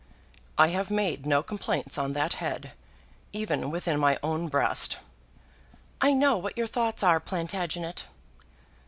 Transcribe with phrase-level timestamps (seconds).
[0.57, 2.71] I have made no complaints on that head,
[3.33, 4.97] even within my own breast."
[6.01, 8.05] "I know what your thoughts are, Plantagenet."